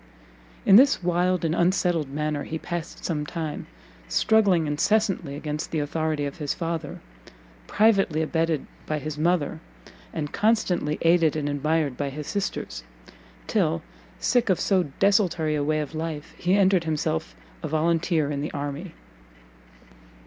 [0.65, 3.67] In this wild and unsettled manner he passed some time,
[4.07, 7.01] struggling incessantly against the authority of his father,
[7.67, 9.59] privately abetted by his mother,
[10.11, 12.83] and constantly aided and admired by his sisters:
[13.45, 13.83] till,
[14.19, 18.51] sick of so desultory a way of life, he entered himself a volunteer in the
[18.53, 18.95] army.